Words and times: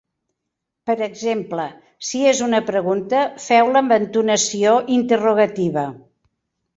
Per 0.89 0.93
exemple, 1.07 1.65
si 2.11 2.21
és 2.31 2.41
una 2.45 2.61
pregunta 2.69 3.19
feu-la 3.43 3.83
amb 3.85 3.93
entonació 3.99 4.73
interrogativa. 4.97 5.85